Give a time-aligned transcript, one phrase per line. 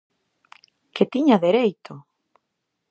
[0.95, 1.93] Que tiña dereito!